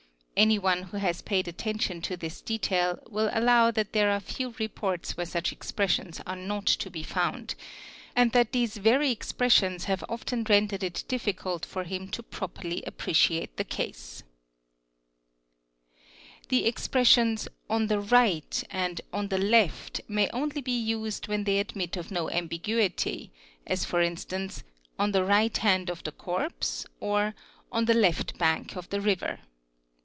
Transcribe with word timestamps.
Anyone 0.37 0.83
who 0.83 0.97
has 0.97 1.21
paid 1.21 1.47
attention 1.47 2.01
to 2.01 2.17
this 2.17 2.41
detail 2.41 2.97
will 3.07 3.29
allow 3.31 3.69
that 3.69 3.93
there 3.93 4.09
are 4.09 4.19
few 4.19 4.55
reports 4.57 5.15
where 5.15 5.25
such 5.27 5.51
expressions 5.51 6.19
are 6.25 6.35
not 6.37 6.65
to 6.65 6.89
be 6.89 7.03
found 7.03 7.53
and; 8.15 8.31
that 8.31 8.51
these 8.51 8.77
very 8.77 9.11
expressions 9.11 9.83
have 9.83 10.03
often 10.09 10.43
rendered 10.45 10.81
it 10.81 11.03
difficult 11.07 11.63
for 11.63 11.83
him 11.83 12.07
to" 12.07 12.23
properly 12.23 12.81
appreciate 12.87 13.55
the 13.57 13.63
case. 13.63 14.23
re: 15.29 15.99
The 16.49 16.65
expressions 16.65 17.47
"on 17.69 17.85
the 17.85 17.99
right'' 18.01 18.63
and 18.71 18.99
"on 19.13 19.27
the 19.27 19.37
left." 19.37 20.01
may 20.07 20.27
only 20.31 20.61
be 20.61 20.71
used 20.75 21.27
when 21.27 21.43
they 21.43 21.59
admit 21.59 21.97
of 21.97 22.09
no 22.09 22.31
ambiguity, 22.31 23.31
as 23.67 23.85
for 23.85 24.01
instance 24.01 24.63
'on 24.97 25.11
the 25.11 25.23
right 25.25 25.55
hand 25.57 25.91
of 25.91 26.03
the 26.03 26.11
corpse" 26.13 26.87
or 26.99 27.35
"on 27.71 27.85
the 27.85 27.93
left 27.93 28.39
bank 28.39 28.75
of 28.75 28.89
the 28.89 29.01
river."" 29.01 29.41